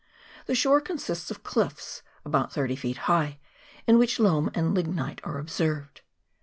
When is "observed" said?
5.37-6.01